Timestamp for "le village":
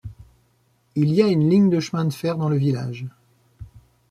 2.49-3.05